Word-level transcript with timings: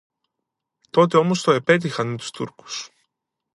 Τότε 0.89 1.17
όμως 1.17 1.41
το 1.43 1.51
επέτυχαν 1.51 2.07
με 2.07 2.17
τους 2.17 2.31
Τούρκους 2.31 2.89